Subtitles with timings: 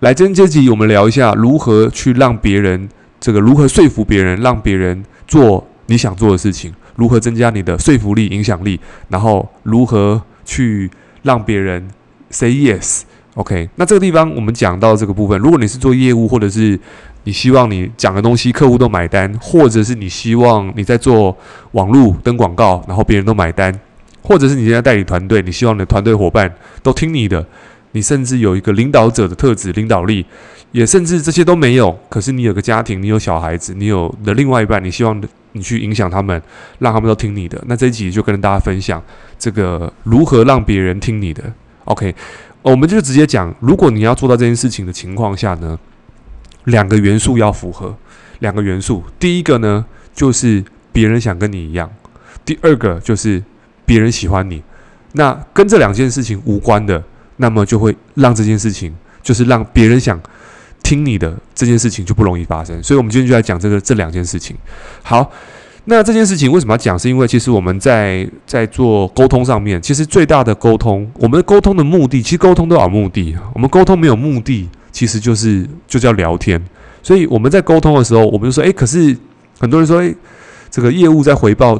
[0.00, 2.88] 来，今天这集我们聊一下如何去让别人
[3.20, 10.90] 这个如何说服别人，让别人做你想做的事情，如何增加你的说服力、影响力，然后如何去
[11.22, 11.86] 让别人
[12.30, 13.02] say yes。
[13.34, 16.80] OK，那这个地方我们讲到这个部分，如果你是做业务，或者是
[17.24, 21.36] 你希望你讲的东西客户都买单，或者是你希望你在做
[21.72, 23.70] 网络登广告，然后别人都买单，
[24.22, 26.50] 或者是你现在代理团队，你希望你的团队伙伴
[26.82, 27.44] 都听你的。
[27.92, 30.24] 你甚至有一个领导者的特质，领导力，
[30.72, 31.98] 也甚至这些都没有。
[32.08, 35.20] 可是你有个家庭，你有小孩子，你有的另外一半，你希望
[35.52, 36.40] 你去影响他们，
[36.78, 37.60] 让他们都听你的。
[37.66, 39.02] 那这一集就跟大家分享
[39.38, 41.42] 这个如何让别人听你的。
[41.86, 42.14] OK，
[42.62, 45.76] 我们就直接讲，如果你要做到这件事情的情况下呢，
[46.64, 47.96] 两个元素要符合。
[48.38, 51.90] 两个元素，第一个呢就是别人想跟你一样，
[52.44, 53.42] 第二个就是
[53.84, 54.62] 别人喜欢你。
[55.12, 57.02] 那跟这两件事情无关的。
[57.40, 60.20] 那么就会让这件事情，就是让别人想
[60.82, 62.80] 听你的这件事情就不容易发生。
[62.82, 64.54] 所以，我们今天就来讲这个这两件事情。
[65.02, 65.30] 好，
[65.86, 66.98] 那这件事情为什么要讲？
[66.98, 73.34] 是因为其实我们在在做沟通上面，其实最大的沟通，我们沟通的目的，其实沟通都有目的。
[73.54, 76.62] 我们沟通没有目的，其实就是就叫聊天。
[77.02, 79.16] 所以我们在沟通的时候，我们就说：诶，可是
[79.58, 80.14] 很多人说，诶，
[80.70, 81.78] 这个业务在回报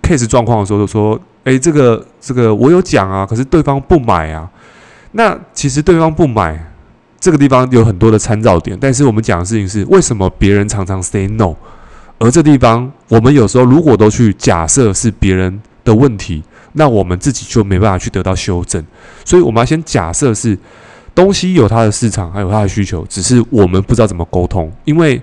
[0.00, 4.48] case 状况的时候，就说：诶，这个这个我有讲啊，可是对方不买啊。
[5.16, 6.62] 那其实对方不买，
[7.18, 11.54] 这个地方有很多的参照点，但是我们讲的事情是为什么别人常常 say no，
[12.18, 16.42] 而这地方我们有时候如果都去假设是别人的问题，
[16.74, 18.84] 那我们自己就没办法去得到修正。
[19.24, 20.58] 所以我们要先假设是
[21.14, 25.18] 东西有它的市场，还有它的需求，只是我们不知道怎么沟通，因为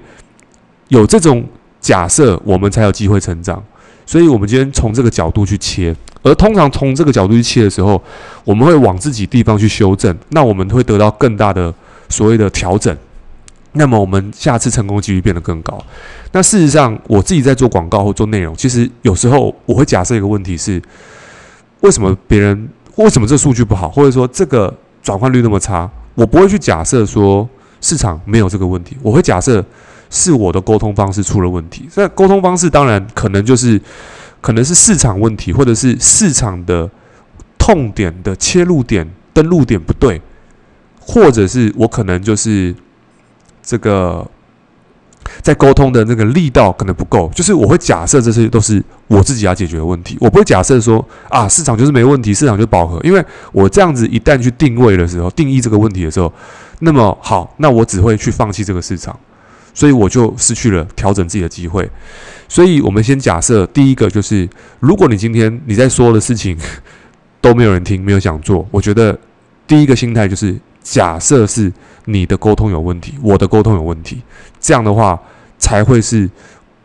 [0.87, 1.45] 有这种
[1.79, 3.63] 假设，我们才有机会成长。
[4.07, 5.95] 所以我们今天从这个角度去切。
[6.23, 8.01] 而通常从这个角度去切的时候，
[8.45, 11.71] 我们会往自己地方去修正，那我们会得到更大的
[12.07, 12.97] 所谓的调整，
[13.73, 15.77] 那么我们下次成功几率变得更高。
[16.31, 20.81] 那事实上，我自己在做广告或做内容，其实有时候我会假设一个问题是：
[21.81, 25.89] 为什么别人为什么这数据不好，或者说这个转换率那么差？
[26.15, 27.45] 我不会去假设说
[27.81, 29.61] 市场没有这个问题，我会假设
[30.09, 31.89] 是我的沟通方式出了问题。
[31.95, 33.81] 那沟通方式当然可能就是。
[34.43, 36.91] 可能是市场问题，或者是市场的
[37.57, 40.21] 痛点的切入点、登录点不对，
[40.99, 42.75] 或者是我可能就是
[43.61, 44.29] 这个
[45.41, 47.31] 在沟通的那个力道可能不够。
[47.33, 52.99] 就是我会假设这些都是我自己要解决的问题，我不会假设说啊市场就是没问题，市场就饱和。
[53.01, 56.29] 因为我这样子一旦去定位的时候，定义这个问题的时候，
[56.79, 59.17] 那么好，那我只会去放弃这个市场。
[59.73, 61.89] 所以我就失去了调整自己的机会。
[62.47, 64.47] 所以我们先假设，第一个就是，
[64.79, 66.55] 如果你今天你在说的事情
[67.41, 69.17] 都没有人听，没有想做，我觉得
[69.65, 71.71] 第一个心态就是假设是
[72.05, 74.21] 你的沟通有问题，我的沟通有问题，
[74.59, 75.19] 这样的话
[75.57, 76.29] 才会是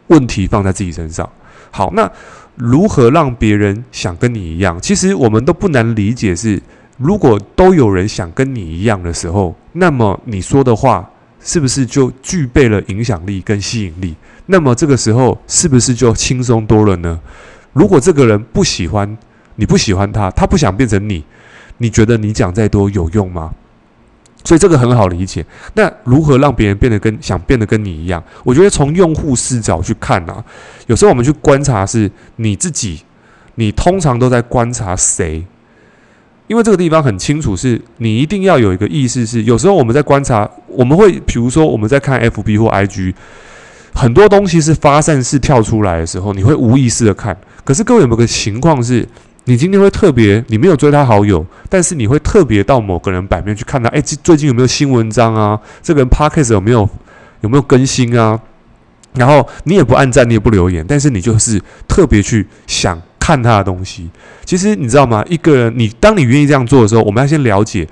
[0.06, 1.28] 问题放在自己身上。
[1.70, 2.10] 好，那
[2.54, 4.80] 如何让别人想跟你一样？
[4.80, 6.62] 其实我们都不难理解是，
[6.96, 11.06] 如果都有人想跟你一样的时候，那么你说的话。
[11.40, 14.14] 是不是就具备了影响力跟吸引力？
[14.46, 17.20] 那么这个时候是不是就轻松多了呢？
[17.72, 19.16] 如果这个人不喜欢，
[19.56, 21.24] 你不喜欢他，他不想变成你，
[21.78, 23.52] 你觉得你讲再多有用吗？
[24.44, 25.44] 所以这个很好理解。
[25.74, 28.22] 那如何让别人变得跟想变得跟你一样？
[28.44, 30.42] 我觉得从用户视角去看啊，
[30.86, 33.02] 有时候我们去观察是你自己，
[33.56, 35.44] 你通常都在观察谁？
[36.48, 43.14] 因为这个地方很清楚，是你一定要有一个意识，是有时候我们在观察，我们会比如说我们在看 FB 或 IG，
[43.94, 47.36] 很多东西是发散式跳出来的时候，你会无意识的看。
[47.64, 49.06] 可是各位有没有个情况是，
[49.44, 55.60] 你今天会特别，你没有追他好友，但是你会特别到某个人版面去看他，哎，最近有没有新文章啊？
[55.82, 56.88] 这个人 Podcast 有没有
[57.42, 58.40] 有没有更新啊？
[59.14, 62.98] 然后你也不按赞，你也不留言，但是你就是特别去想。
[63.28, 64.08] 看他的东西，
[64.42, 65.22] 其实你知道吗？
[65.28, 67.86] 一个人，你当你愿意这样做的时候，我们要先了解，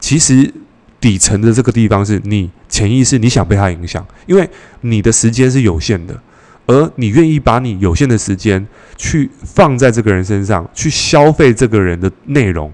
[0.00, 0.52] 其实
[1.00, 4.50] 底层的这个地方是你潜意识，你想被他影响，因为
[4.80, 6.20] 你的时间是有限的，
[6.66, 8.66] 而你愿意把你有限的时间
[8.96, 12.72] 去放在这个人身上，去消费这个人的内容，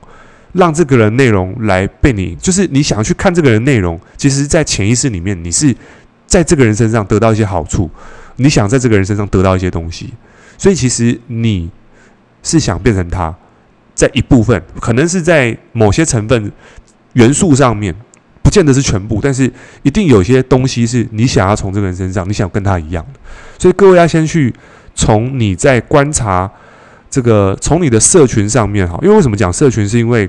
[0.55, 5.77] 让这个人内容来被你，就是你想要去看这个人内容，其实，在潜意识里面，你是
[6.27, 7.91] 在这个人身上得到一些好处，
[8.37, 10.15] 你想在这个人身上得到一些东西，
[10.57, 11.69] 所以其实你。
[12.47, 13.35] 是想变成他，
[13.93, 16.53] 在一部分，可能是在某些成分
[17.15, 17.93] 元素上面，
[18.41, 19.53] 不见得是全部，但是
[19.83, 23.19] 一定有些东西是你想要从这个人身上，你想跟他一样的。
[23.59, 24.55] 所以各位要先去
[24.95, 26.49] 从你在观察
[27.11, 29.89] 这个，从你的社群上面哈，因为为什么讲社群？
[29.89, 30.29] 是因为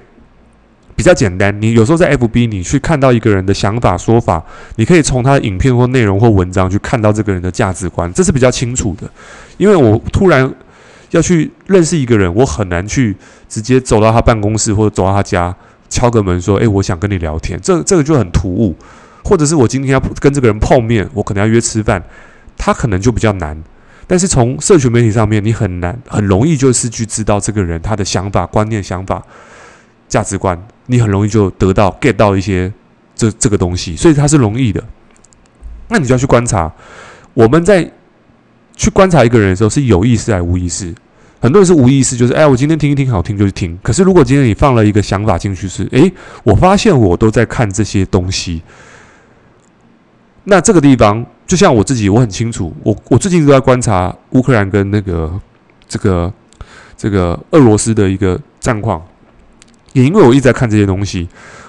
[0.95, 1.55] 比较简单。
[1.61, 4.43] 你有时候在 FB，你去看到一个人的想法、说法，
[4.77, 9.07] 你可以从他的影片或内容或文章去看到这个人的价值观，这是比较清楚的。
[9.57, 10.51] 因为我突然
[11.11, 13.15] 要去认识一个人，我很难去
[13.47, 15.55] 直接走到他办公室或者走到他家
[15.89, 18.75] 敲个门说：“诶，我想跟你聊天。”这这个就很突兀。
[19.23, 22.01] 或者是我今天要跟这个人碰面，我可能要约吃饭，
[22.57, 23.61] 他可能就比较难。
[24.07, 29.21] 但是从社群媒体上面，你很难很容易就是去知道这个人他的想法、观念、想法、
[30.07, 32.71] 价值观，你很容易就得到 get 到一些
[33.15, 34.81] 这这个东西，所以它是容易的。
[35.89, 36.71] 那你就要去观察，
[37.33, 37.91] 我们在
[38.77, 40.93] 去观察一个人的时候是有意识还是无意识？
[41.39, 43.77] 很多人是无意识，就是哎，我今天听一听好听就去听。
[43.83, 46.11] 可是如果今天你放了一个想法进去，是哎，
[46.43, 48.61] 我发现我都在看这些东西。
[50.45, 55.31] 那这个地方，就像我自己，我很清楚，我我最近都在观察乌克兰跟那个
[55.87, 56.33] 这个
[56.95, 59.05] 这个俄罗斯的一个战况，
[59.93, 61.27] 也因为我一直在看这些东西，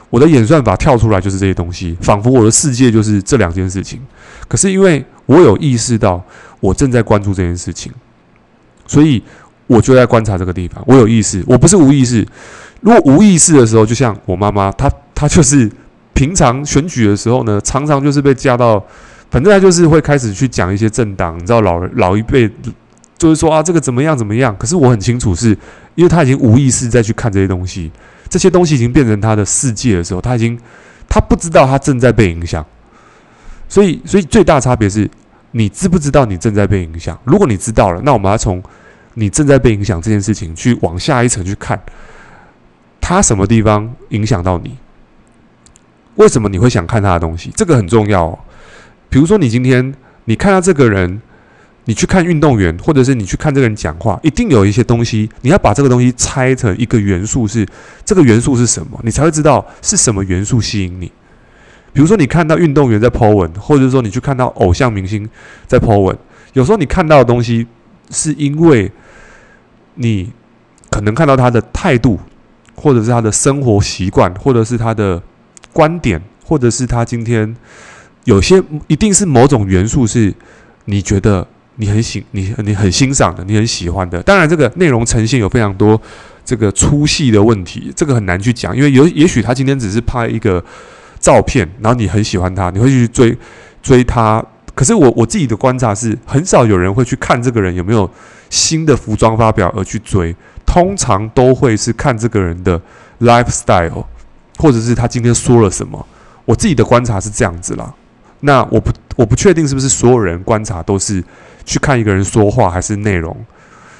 [0.08, 4.00] 我的演算法跳出来就是这些东西，仿佛我的世界就是这两件事情。
[4.46, 6.20] 可是因为我有意识到
[6.58, 7.92] 我正在关注这件事情，
[8.86, 9.22] 所以
[9.68, 10.82] 我就在观察这个地方。
[10.88, 12.26] 我有意识，我不是无意识。
[12.80, 15.70] 如果无意识的时候，就像我妈妈，她她就是。
[16.14, 18.84] 平常选举的时候呢，常常就是被加到，
[19.30, 22.50] 反正她就是会开始去讲一些政党，你知道老人老一辈
[23.16, 24.56] 就是说啊，这个怎么样怎么样。
[24.58, 25.56] 可是我很清楚是，
[25.94, 27.92] 因为他已经无意识再去看这些东西，
[28.28, 30.58] 这些东西已经变成他的世界的时候，他已经
[31.08, 32.66] 他不知道他正在被影响。
[33.68, 35.08] 所以，所以最大差别是
[35.50, 37.18] 你知不知道你正在被影响？
[37.24, 38.62] 如果你知道了，那我们要从
[39.14, 41.80] 你正在被影响这件事情去往下一层去看，
[43.00, 44.76] 他什么地方影响到你？
[46.16, 47.50] 为什么你会想看他的东西？
[47.56, 48.38] 这个很重要哦。
[49.08, 51.22] 比如说，你今天你看到这个人，
[51.84, 57.68] 你去看运动员，或者是你去看这个人讲话，一定有一些东西，你要把这个东西拆成一个元素是，是
[58.04, 61.10] 这个元素是什么，你才会知道是什么元素吸引你。
[61.98, 65.28] 比如说，你看到运动员在 po 文，或者说你去看到偶像明星
[65.66, 66.16] 在 po 文，
[66.52, 67.66] 有时候你看到的东西，
[68.10, 68.88] 是因为
[69.96, 70.30] 你
[70.92, 72.20] 可能看到他的态度，
[72.76, 75.20] 或者是他的生活习惯，或者是他的。
[75.70, 77.54] 观点，或者是他今天
[78.24, 80.32] 有些一定是某种元素，是
[80.86, 81.46] 你觉得
[81.76, 84.20] 你很喜你你很欣赏的，你很喜欢的。
[84.22, 86.00] 当然，这个内容呈现有非常多
[86.44, 90.64] 这个粗细的问题，这个很难去讲，因为有也许他今天只是拍一个
[91.18, 93.36] 照片，然后你很喜欢他，你会去追
[93.82, 94.44] 追他。
[94.74, 98.08] 可是我我自己的观察是，很少有人会去看这个人有没有
[98.50, 100.34] 新的服装发表而去追，
[100.64, 102.80] 通常都会是看这个人的
[103.20, 104.04] lifestyle。
[104.60, 106.04] 或者是他今天说了什么，
[106.44, 107.94] 我自己的观察是这样子啦。
[108.40, 111.22] 那我不我不确定是不是所有人观察都是
[111.64, 113.36] 去看一个人说话还是内容。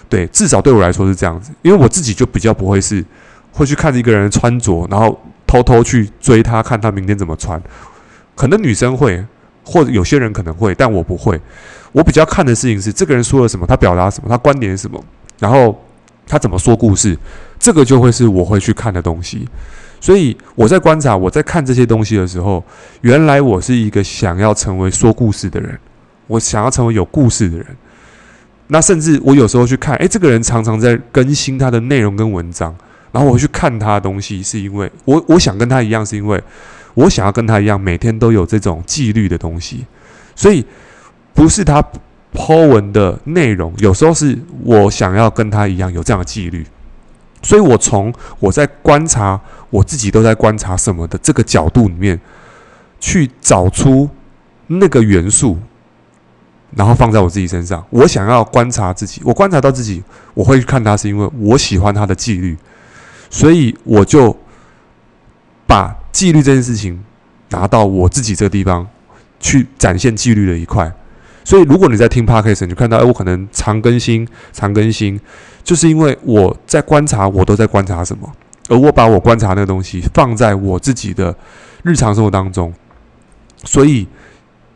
[0.08, 3.04] 对，至少对我来说是这样子，因为我自己就比较不会是
[3.52, 5.16] 会去看一个人穿着，然后
[5.48, 7.60] 偷偷去追他，看他明天怎么穿。
[8.36, 9.24] 可能女生会，
[9.64, 11.40] 或者有些人可能会，但我不会。
[11.90, 15.02] 我比较看的事情是这个人说了什么，他表达什么，他观点什么，
[15.40, 15.76] 然后
[16.26, 17.18] 他怎么说故事，
[17.58, 19.48] 这个就会是我会去看的东西。
[20.00, 22.62] 所以我在观察，我在看这些东西的时候，
[23.00, 25.76] 原来我是一个想要成为说故事的人，
[26.28, 27.66] 我想要成为有故事的人。
[28.68, 32.76] 那甚至我有时候去看，诶，这个人常常在更新他的内容跟文章，
[33.12, 36.42] 然后我去看他的东西，是因为我我想跟他一样，是因为
[36.94, 39.86] 我想要跟他一样，每天都有这种纪律的东西。
[40.34, 40.64] 所以
[41.34, 41.82] 不是他
[42.32, 46.66] po 文的内容，有时候是我想要跟他一样有这样的纪律。
[47.40, 49.40] 所以，我从我在观察
[49.70, 52.20] 我自己都在观察什么的这个角度里面，
[52.98, 54.10] 去找出
[54.66, 55.56] 那个元素，
[56.74, 57.86] 然后放在我自己身上。
[57.90, 60.02] 我想要观察自己，我观察到自己，
[60.34, 62.56] 我会去看他，是因为我喜欢他的纪律，
[63.30, 64.36] 所以我就
[65.66, 67.02] 把纪律这件事情
[67.50, 68.86] 拿到我自己这个地方
[69.40, 70.92] 去展现纪律的一块。
[71.44, 75.18] 所以，如果你在听 Podcast，你就看到，哎，我可能常更新，常更新，
[75.64, 78.30] 就是因为我在观察，我都在观察什么，
[78.68, 81.34] 而我把我观察那个东西放在我自己的
[81.82, 82.70] 日常生活当中，
[83.64, 84.06] 所以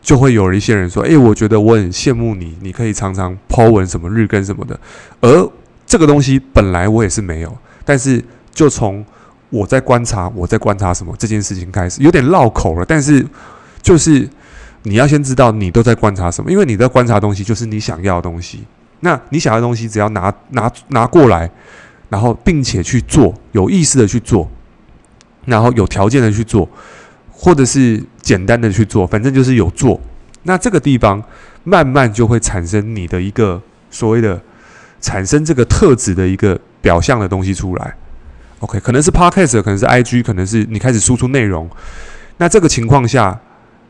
[0.01, 4.81] 就会有一些人说，哎，我觉得我很羡慕你，你可以常常 po 文什么日更什么的，
[5.21, 5.51] 而
[5.85, 7.55] 这个东西本来我也是没有，
[7.85, 9.05] 但是就从
[9.51, 13.27] 我在观察，我在观察什么这件事情开始，有点绕口了，但是
[13.83, 14.29] 就是。
[14.85, 18.65] 你要先知道你都在观察什么，因为你在观察东西就是你想要的东西。
[18.99, 21.49] 那你想要的东西，只要拿拿拿过来，
[22.09, 24.51] 然后并且去做，有意识的去做，
[25.45, 26.69] 然后有条件的去做，
[27.31, 30.01] 或者是简单的去做，反正就是有做。
[30.43, 31.23] 那这个地方
[31.63, 34.43] 慢慢就会产生你的一个所谓的
[35.01, 37.95] 产生这个特质的一个表象的东西出来。
[38.63, 41.69] OK，可能是 Podcast，可能是 IG，可能是你开始输出内容。
[42.37, 43.37] 那这个情况下，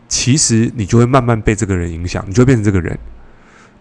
[0.09, 2.99] 其实你就会慢慢被这个人影响，你就会变成这个人。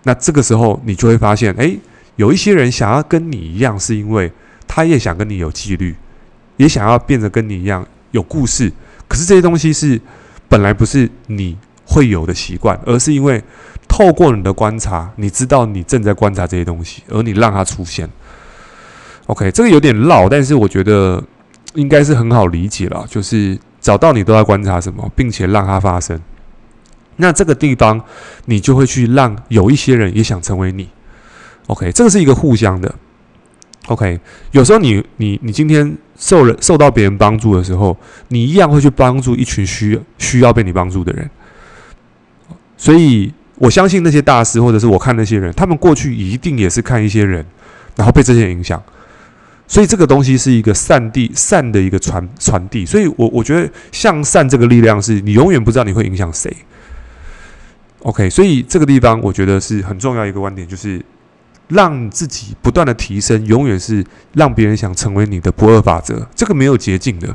[0.03, 1.79] 那这个时候，你就会发现，诶，
[2.17, 4.29] 有一些人想要跟你一样，是因为
[4.67, 5.95] 他也想跟你有纪律，
[6.57, 8.69] 也想要变得跟你一样有故事。
[9.07, 9.99] 可是这些东西是
[10.49, 13.41] 本来不是你会有的习惯，而是因为
[13.87, 18.09] 透过你的观察，你知道你正在观察这些东西，而你让它出现。
[19.31, 21.23] OK，这个有点绕，但是我觉得
[21.75, 26.19] 应该是很好理解了，就是找到你都在观察什么，并且让它发生。
[27.15, 28.01] 那这个地方，
[28.45, 30.89] 你就会去让有一些人也想成为你。
[31.67, 32.93] OK，这个是一个互相的。
[33.85, 34.19] OK，
[34.51, 37.95] 有时候你你你今天受人受到别人帮助的时候，
[38.27, 41.29] 你一样会去帮助一群需需要被你帮助的人。
[42.75, 47.45] 所以我相信那些大师，或者是我看那些人，他们过去一定也是看一些人，
[47.95, 48.81] 然后被这些人影响。
[49.71, 52.85] 所以这个东西是一个善地善的一个传传递。
[52.85, 56.53] 所以我我觉得向善这个力量是你永远不知道你会影响谁。
[57.99, 61.01] OK，所以这个地方我觉得是很重要一个观点，就是
[61.69, 66.27] 让自己不断的提升，永远是让别人想成为你的不二法则。
[66.35, 67.33] 这个没有捷径的，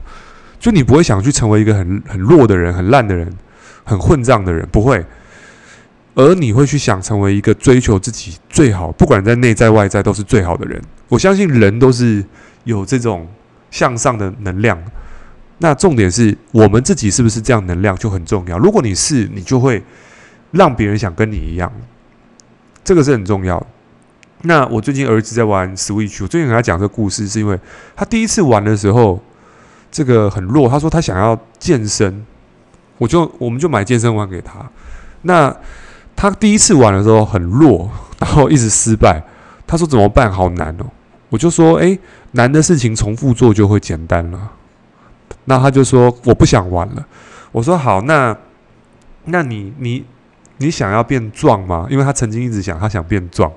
[0.61, 3.33] 就你不会想去成为一个很很弱的人、很烂的人、
[3.83, 5.03] 很混账的人，不会。
[6.15, 10.79] 而你会去想成为一个追求自己最好，不管在内在外在都是最好的人。
[11.09, 12.25] 我相信人都是
[12.65, 13.29] 有这种
[13.71, 14.79] 向上的能量。
[15.59, 18.59] 那重点是我们自己是不是这样能量就很重要。
[18.59, 19.83] 如果你是，你就会。
[20.53, 21.71] 让别人想跟你一样，
[22.83, 23.67] 这个是很重要。
[24.43, 27.59] 那我最近儿子在玩 Switch，我最近跟他讲这个故事，是因为
[27.97, 29.21] 他第一次玩的时候，
[29.91, 30.69] 这个很弱。
[30.69, 32.25] 他说他想要健身，
[32.97, 34.71] 我就我们就买健身环给他。
[35.23, 35.55] 那
[36.15, 39.23] 他第一次玩的时候很弱，然后一直失败。
[39.67, 40.31] 他说怎么办？
[40.31, 40.87] 好难哦。
[41.29, 41.99] 我就说，诶，
[42.33, 44.51] 难的事情重复做就会简单了。
[45.45, 47.07] 那他就说我不想玩了。
[47.53, 48.37] 我说好，那
[49.25, 50.05] 那你你。
[50.59, 51.87] 你想要变壮吗？
[51.91, 53.53] 因为他曾经一直想，他想变壮。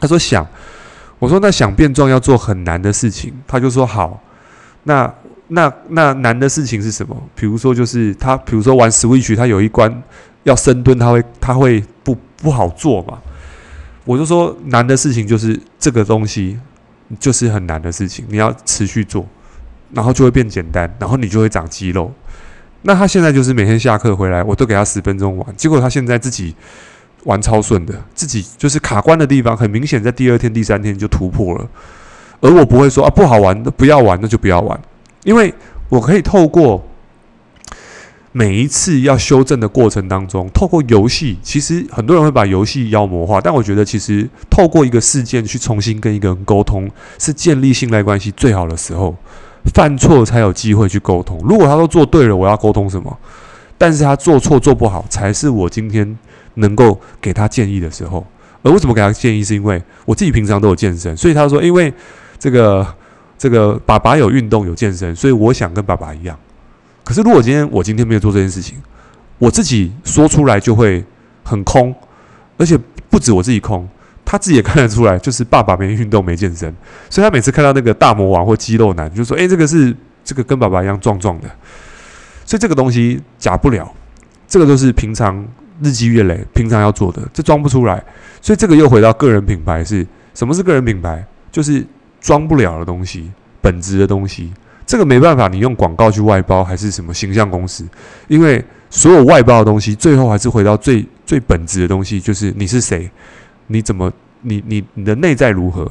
[0.00, 0.44] 他说想，
[1.20, 3.32] 我说那想变壮要做很难的事情。
[3.46, 4.20] 他就说好，
[4.82, 5.14] 那
[5.46, 7.16] 那那难的事情是什么？
[7.36, 10.02] 比如说就是他，比如说玩 Switch，他有一关
[10.42, 13.20] 要深蹲，他会他会不不好做嘛。
[14.04, 16.58] 我就说难的事情就是这个东西，
[17.18, 19.26] 就是很难的事情，你要持续做，
[19.92, 22.12] 然后就会变简单，然后你就会长肌肉。
[22.82, 26.54] 那他现在就是每天下课回来，我都给他十分钟玩，结果他现在自己
[27.24, 31.66] 玩超顺的，自己就是卡关的地方，很明显在第二天、第三天就突破了。
[32.40, 34.78] 而我不会说啊不好玩，那不要玩，那就不要玩，
[35.24, 35.54] 因为
[35.88, 36.86] 我可以透过
[38.36, 49.14] 每一次要修正的过程当中，透过游戏，其实很多人会把游戏妖魔化，但我觉得其实透过一个事件去重新跟一个人沟通，是建立信赖关系最好的时候。
[49.72, 51.40] 犯错才有机会去沟通。
[51.44, 53.16] 如果他都做对了，我要沟通什么？
[53.78, 56.18] 但是他做错做不好，才是我今天
[56.54, 58.26] 能够给他建议的时候。
[58.62, 59.44] 而为什么给他建议？
[59.44, 61.90] 是因为我自己平常都有健身，所以他说，因为
[62.38, 62.84] 这个
[63.38, 66.38] 这个爸爸有运动有健身，所以我想跟爸爸一样。
[67.04, 68.78] 可是如果今天我今天没有做这件事情，
[69.38, 71.04] 我自己说出来就会
[71.42, 71.94] 很空，
[72.56, 73.88] 而且不止我自己空。
[74.26, 76.74] 他自己也看得出来，就是爸爸没运动、没健身，
[77.10, 79.94] 所以他每次看到那个大魔王或肌肉男，就说：“诶，这个是
[80.24, 81.50] 这个跟爸爸一样壮壮的。”
[82.46, 83.92] 所以这个东西假不了，
[84.48, 85.46] 这个都是平常
[85.82, 88.02] 日积月累、平常要做的，这装不出来。
[88.40, 91.22] 所以这个又回到个人品牌，是什么是个人品牌？
[91.52, 91.86] 就是
[92.18, 93.30] 装不了的东西，
[93.60, 94.50] 本质的东西。
[94.86, 97.86] 这个没办法，你用广告去外包，还是什么形象公司？
[98.28, 103.10] 因为所有外包的东西，最后还是回到最最本质的东西，就是你是谁。
[103.68, 104.12] 你怎么？
[104.42, 105.90] 你你你的内在如何？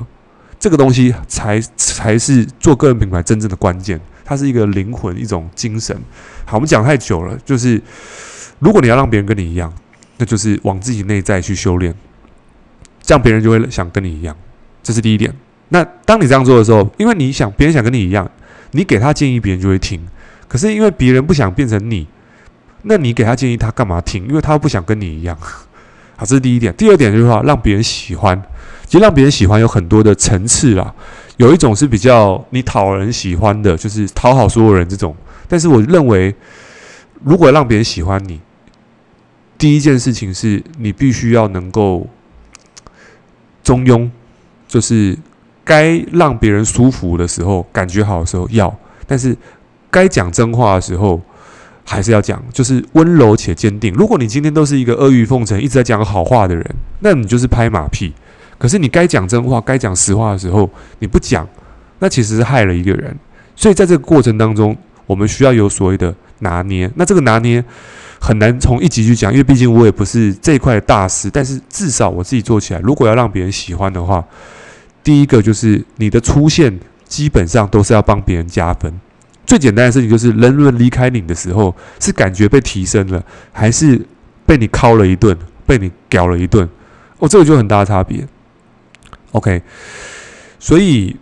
[0.59, 3.99] 这个东西才才是做个人品牌真正的关键。
[4.23, 5.99] 它是一个灵魂，一种精神。
[6.45, 7.35] 好，我们讲太久了。
[7.43, 7.81] 就是
[8.59, 9.73] 如果你要让别人跟你一样，
[10.17, 11.93] 那就是往自己内在去修炼，
[13.01, 14.33] 这样别人就会想跟你一样。
[14.83, 15.33] 这是第一点。
[15.69, 18.29] 那当你这样做的时候，因为你想别人想跟你一样，
[18.73, 19.99] 你给他建议，别人就会听。
[20.47, 22.05] 可是因为别人不想变成你，
[22.83, 24.27] 那你给他建议，他干嘛听？
[24.27, 25.35] 因为他不想跟你一样。
[26.15, 26.71] 好，这是第一点。
[26.75, 28.39] 第二点就是说，让别人喜欢。
[28.85, 30.93] 其实让别人喜欢有很多的层次啦。
[31.37, 35.15] 有一种是比较你讨人喜欢的，就是讨好所有人这种。
[35.47, 36.35] 但是我认为，
[37.23, 38.39] 如果让别人喜欢你，
[39.57, 42.07] 第一件事情是你必须要能够
[43.63, 44.09] 中庸，
[44.67, 45.17] 就是
[45.63, 48.73] 该让别人舒服的时候，感觉好的时候要，
[49.07, 49.35] 但是
[49.89, 51.21] 该讲真话的时候。
[51.85, 53.93] 还是要讲，就是温柔且坚定。
[53.93, 56.65] 如果你今天都是一个阿谀奉承、一直在讲好话的人，
[57.01, 58.13] 那你就是拍马屁。
[58.57, 61.45] 可是你该讲真话、该讲实话的时候，你不讲，
[61.99, 63.13] 那其实是害了一个人。
[63.53, 64.73] 所以在这个过程当中，
[65.05, 66.89] 我们需要有所谓的拿捏。
[66.95, 67.61] 那这个拿捏
[68.17, 71.29] 很难从一集去讲，因为毕竟我也不是这一块的大师。
[71.29, 74.23] 但是至少我自己做起来，如果要让别人喜欢的话，
[75.03, 78.93] 第一个就是你的出现基本上都是要帮别人加分。
[79.45, 84.01] 最简单的事情就是，人们离开你的时候，是感觉被提升了，还是
[84.45, 86.67] 被你敲了一顿，被你屌了一顿？
[87.19, 88.25] 哦，这个就很大的差别。
[89.33, 89.61] OK，
[90.59, 91.15] 所以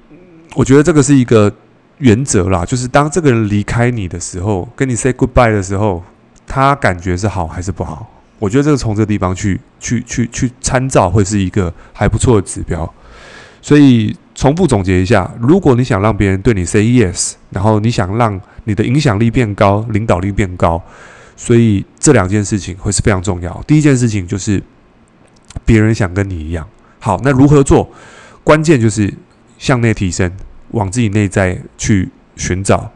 [0.54, 1.52] 我觉得这个是一个
[1.98, 6.04] 原则啦，就是当这个人离开你的时候，跟你 say goodbye 的时候，
[6.46, 8.08] 他感觉是好还是不好？
[8.38, 12.92] 我觉得这个从这个地方去去去去参照，会是一个还不错的指标。
[13.62, 20.82] 所以重复总结一下，如果你想让别人对你 say yes，然后你想让你的影响力变高，领导力变高，
[21.36, 23.63] 所以这两件事情会是非常重要。
[23.68, 24.62] 第一件事情就是
[25.63, 26.68] 别人想跟你一样。
[27.00, 27.89] 好，那如何做？
[28.44, 29.13] 关键就是
[29.60, 30.32] 向内提升，
[30.72, 32.91] 往自己内在去寻找、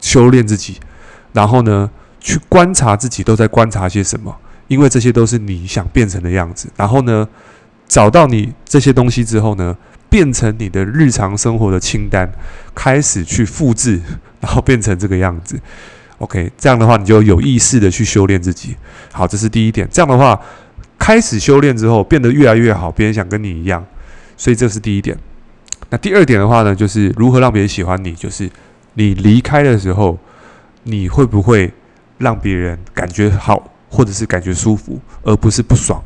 [0.00, 0.78] 修炼自己，
[1.32, 1.90] 然后呢，
[2.20, 4.36] 去观察自己都在观察些什么，
[4.68, 6.68] 因为这些都是你想变成的样子。
[6.76, 7.28] 然后呢，
[7.94, 9.76] 找到你这些东西之后呢，
[10.10, 12.28] 变成你的日常生活的清单，
[12.74, 14.00] 开始去复制，
[14.42, 15.56] 然后变成这个样子。
[16.18, 18.74] OK，这样的话，你就有意识的去修炼自己。
[19.12, 19.88] 好，这是第一点。
[19.92, 20.40] 这样的话。
[20.96, 23.84] 开始修炼之后，变得越来越好，别人想跟你一样，
[24.36, 25.16] 所以这是第一点。
[25.90, 28.50] 那第二点的话呢，就是如何让别人喜欢你，就是
[28.94, 30.18] 你离开的时候，
[30.82, 31.70] 你会不会
[32.18, 36.02] 让别人感觉好，或者是感觉舒服，而不是不爽。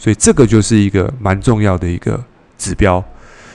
[0.00, 2.20] 所以这个就是一个蛮重要的一个
[2.58, 3.04] 指标。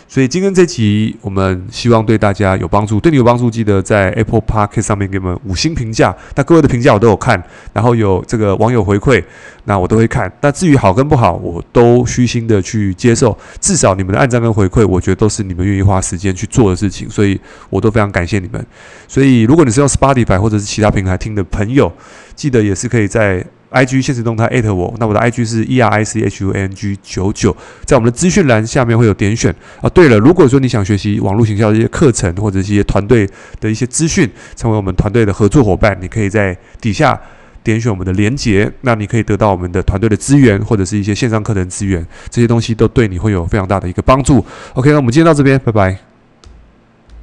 [0.08, 6.16] 所以今天这集我们希望对大家有帮助，对你有帮助，记得在 Apple Park 上面给我们五星评价。
[6.36, 9.22] 那各位的评价我都有看，然后有这个网友回馈，
[9.64, 10.32] 那我都会看。
[10.42, 13.36] 那至于好跟不好，我都虚心的去接受。
[13.60, 18.64] 至少你们的按赞跟回馈，我觉得都是你们愿意花时间去做的事情，所以我都非常感谢你们。
[19.08, 21.92] 所以如果你是用 Spotify 或者是其他平台听的朋友，
[22.36, 23.44] 记得也是可以在。
[23.76, 29.90] I G 限时动态艾特我，那我的 I G 是 E R I C H U N G 九九，在我们的资讯栏下面会有点选啊。
[29.90, 37.20] 对了，如果说你想学习网络行销的一些课程或者是一些团队的一些资讯，成为我们团队的合作伙伴，你可以在底下
[37.64, 44.46] 点选我们的连结，那你可以得到我们的团队的资源或者是一些线上课程资源，这些东西都对你会有非常大的一个帮助。
[44.76, 46.15] OK，那我们今天到这边，拜拜。